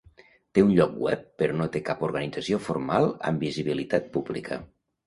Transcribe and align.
Té 0.57 0.63
un 0.67 0.71
lloc 0.79 0.95
web 1.07 1.27
però 1.43 1.59
no 1.59 1.67
té 1.77 1.83
cap 1.91 2.03
organització 2.09 2.61
formal 2.71 3.11
amb 3.31 3.47
visibilitat 3.49 4.15
pública. 4.19 4.65